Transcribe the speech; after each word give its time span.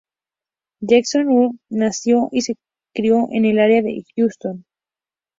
Jackson 0.79 1.27
Hurst 1.29 1.61
nació 1.69 2.29
y 2.31 2.41
se 2.41 2.55
crio 2.91 3.27
en 3.29 3.45
el 3.45 3.59
área 3.59 3.83
de 3.83 4.03
Houston. 4.17 4.65